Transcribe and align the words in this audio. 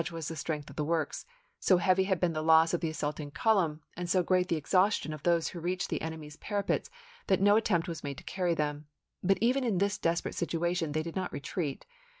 l 0.01 0.05
was 0.15 0.29
the 0.29 0.35
strength 0.35 0.67
of 0.67 0.75
the 0.77 0.83
works, 0.83 1.27
so 1.59 1.77
heavy 1.77 2.05
had 2.05 2.19
been 2.19 2.33
the 2.33 2.41
loss 2.41 2.73
of 2.73 2.81
the 2.81 2.89
assaulting 2.89 3.29
column, 3.29 3.81
and 3.95 4.09
so 4.09 4.23
great 4.23 4.47
the 4.47 4.55
exhaustion 4.55 5.13
of 5.13 5.21
those 5.21 5.49
who 5.49 5.59
reached 5.59 5.89
the 5.91 6.01
enemy's 6.01 6.37
para 6.37 6.63
pets 6.63 6.89
that 7.27 7.39
no 7.39 7.55
attempt 7.55 7.87
was 7.87 8.03
made 8.03 8.17
to 8.17 8.23
carry 8.23 8.55
them; 8.55 8.87
but 9.23 9.37
even 9.41 9.63
in 9.63 9.77
this 9.77 9.99
desperate 9.99 10.33
situation 10.33 10.93
they 10.93 11.03
did 11.03 11.15
not 11.15 11.31
re 11.31 11.39
treat. 11.39 11.85